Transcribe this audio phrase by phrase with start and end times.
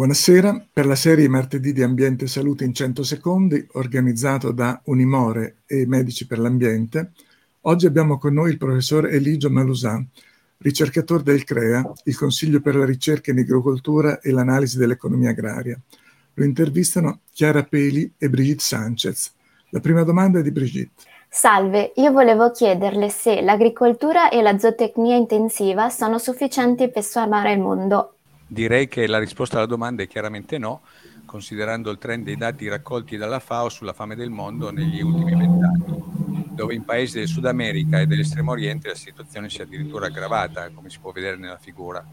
[0.00, 5.56] Buonasera, per la serie Martedì di Ambiente e Salute in 100 secondi, organizzato da Unimore
[5.66, 7.12] e Medici per l'Ambiente,
[7.60, 10.08] oggi abbiamo con noi il professor Eligio Malusan,
[10.56, 15.78] ricercatore del CREA, il Consiglio per la ricerca in agricoltura e l'analisi dell'economia agraria.
[16.32, 19.34] Lo intervistano Chiara Peli e Brigitte Sanchez.
[19.68, 21.02] La prima domanda è di Brigitte.
[21.28, 27.60] Salve, io volevo chiederle se l'agricoltura e la zootecnia intensiva sono sufficienti per salvare il
[27.60, 28.14] mondo
[28.52, 30.80] Direi che la risposta alla domanda è chiaramente no,
[31.24, 36.46] considerando il trend dei dati raccolti dalla FAO sulla fame del mondo negli ultimi vent'anni,
[36.50, 40.68] dove in paesi del Sud America e dell'estremo oriente la situazione si è addirittura aggravata,
[40.70, 42.04] come si può vedere nella figura.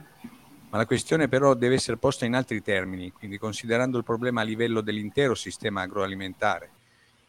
[0.70, 4.44] Ma la questione però deve essere posta in altri termini, quindi considerando il problema a
[4.44, 6.69] livello dell'intero sistema agroalimentare.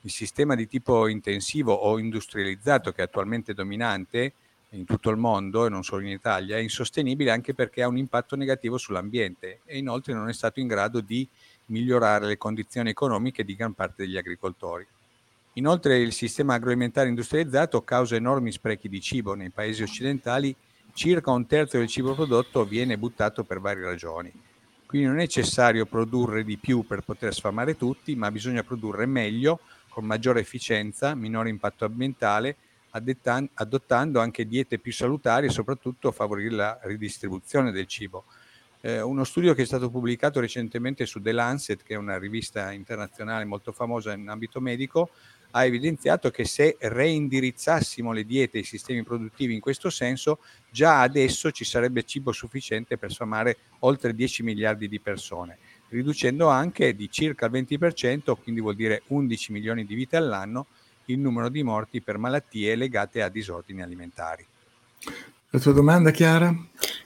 [0.02, 4.34] Il sistema di tipo intensivo o industrializzato che è attualmente dominante
[4.70, 7.96] in tutto il mondo e non solo in Italia è insostenibile anche perché ha un
[7.96, 11.26] impatto negativo sull'ambiente e inoltre non è stato in grado di
[11.66, 14.86] migliorare le condizioni economiche di gran parte degli agricoltori.
[15.54, 19.34] Inoltre il sistema agroalimentare industrializzato causa enormi sprechi di cibo.
[19.34, 20.54] Nei paesi occidentali
[20.92, 24.32] circa un terzo del cibo prodotto viene buttato per varie ragioni.
[24.86, 29.60] Quindi non è necessario produrre di più per poter sfamare tutti, ma bisogna produrre meglio,
[29.88, 32.56] con maggiore efficienza, minore impatto ambientale
[32.90, 38.24] adottando anche diete più salutari e soprattutto favorire la ridistribuzione del cibo.
[38.80, 42.70] Eh, uno studio che è stato pubblicato recentemente su The Lancet, che è una rivista
[42.70, 45.10] internazionale molto famosa in ambito medico,
[45.52, 50.38] ha evidenziato che se reindirizzassimo le diete e i sistemi produttivi in questo senso,
[50.70, 56.94] già adesso ci sarebbe cibo sufficiente per sfamare oltre 10 miliardi di persone, riducendo anche
[56.94, 60.66] di circa il 20%, quindi vuol dire 11 milioni di vite all'anno,
[61.08, 64.46] il numero di morti per malattie legate a disordini alimentari.
[65.50, 66.54] La tua domanda, Chiara?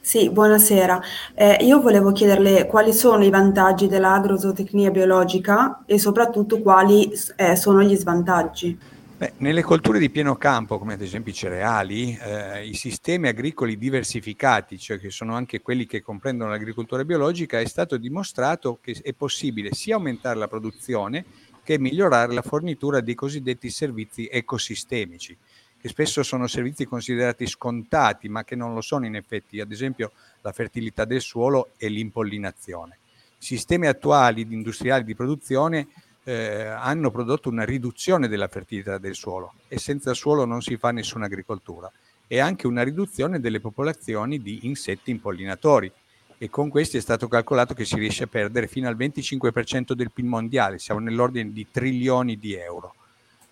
[0.00, 1.00] Sì, buonasera.
[1.34, 7.82] Eh, io volevo chiederle quali sono i vantaggi dell'agrozootecnia biologica e soprattutto quali eh, sono
[7.82, 8.76] gli svantaggi.
[9.16, 13.78] Beh, nelle colture di pieno campo, come ad esempio i cereali, eh, i sistemi agricoli
[13.78, 19.12] diversificati, cioè che sono anche quelli che comprendono l'agricoltura biologica, è stato dimostrato che è
[19.12, 21.24] possibile sia aumentare la produzione
[21.64, 25.36] che migliorare la fornitura dei cosiddetti servizi ecosistemici,
[25.80, 30.12] che spesso sono servizi considerati scontati, ma che non lo sono in effetti, ad esempio
[30.42, 32.98] la fertilità del suolo e l'impollinazione.
[33.38, 35.88] I sistemi attuali industriali di produzione
[36.24, 40.92] eh, hanno prodotto una riduzione della fertilità del suolo e senza suolo non si fa
[40.92, 41.90] nessuna agricoltura
[42.28, 45.92] e anche una riduzione delle popolazioni di insetti impollinatori
[46.42, 50.10] e con questi è stato calcolato che si riesce a perdere fino al 25% del
[50.10, 52.96] PIL mondiale, siamo nell'ordine di trilioni di euro.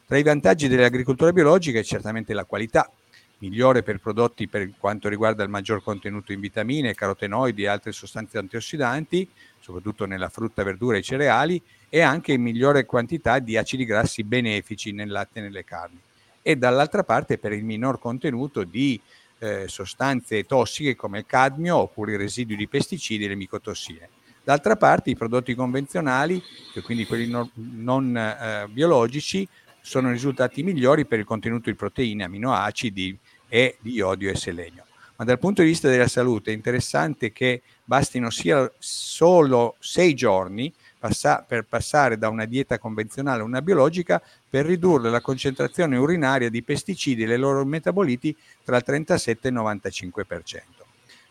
[0.08, 2.90] Tra i vantaggi dell'agricoltura biologica è certamente la qualità,
[3.38, 8.38] migliore per prodotti per quanto riguarda il maggior contenuto in vitamine, carotenoidi e altre sostanze
[8.38, 9.28] antiossidanti,
[9.60, 15.10] soprattutto nella frutta, verdura e cereali, e anche migliore quantità di acidi grassi benefici nel
[15.10, 16.00] latte e nelle carni.
[16.42, 19.00] E dall'altra parte per il minor contenuto di
[19.40, 24.08] eh, sostanze tossiche come il cadmio oppure i residui di pesticidi e le micotossine.
[24.44, 26.42] D'altra parte i prodotti convenzionali,
[26.72, 29.46] cioè quindi quelli non, non eh, biologici,
[29.80, 33.18] sono risultati migliori per il contenuto di proteine, aminoacidi
[33.48, 34.84] e di iodio e selenio.
[35.16, 40.72] Ma dal punto di vista della salute è interessante che bastino sia solo sei giorni
[41.00, 46.50] passa- per passare da una dieta convenzionale a una biologica per ridurre la concentrazione urinaria
[46.50, 50.60] di pesticidi e i loro metaboliti tra il 37 e il 95%.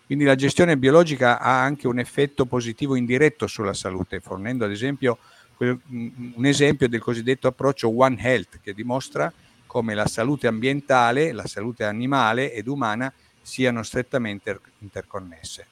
[0.08, 5.20] Quindi la gestione biologica ha anche un effetto positivo indiretto sulla salute, fornendo ad esempio
[5.60, 9.32] un esempio del cosiddetto approccio One Health che dimostra
[9.66, 15.68] come la salute ambientale, la salute animale ed umana siano strettamente interconnesse.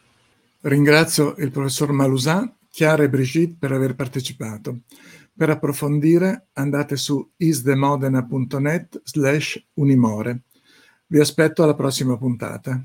[0.62, 4.81] Ringrazio il professor Malusan Chiara e Brigitte per aver partecipato.
[5.35, 10.44] Per approfondire andate su isdemodena.net slash unimore.
[11.07, 12.83] Vi aspetto alla prossima puntata.